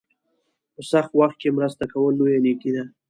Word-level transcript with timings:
په 0.73 0.81
سخت 0.91 1.11
وخت 1.19 1.37
کې 1.41 1.55
مرسته 1.57 1.83
کول 1.91 2.13
لویه 2.19 2.39
نیکي 2.45 2.71
ده. 2.75 2.83